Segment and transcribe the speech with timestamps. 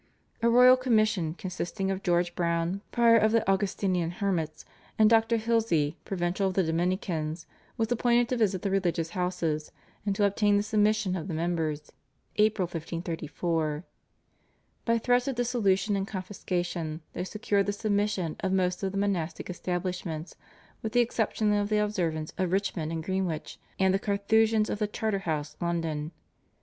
[0.41, 4.65] A royal commission consisting of George Brown, Prior of the Augustinian Hermits,
[4.97, 5.37] and Dr.
[5.37, 7.45] Hilsey, Provincial of the Dominicans,
[7.77, 9.71] was appointed to visit the religious houses
[10.03, 11.91] and to obtain the submission of the members
[12.37, 13.83] (April 1534).
[14.85, 19.51] By threats of dissolution and confiscation they secured the submission of most of the monastic
[19.51, 20.35] establishments
[20.81, 24.87] with the exception of the Observants of Richmond and Greenwich and the Carthusians of the
[24.87, 26.11] Charterhouse, London.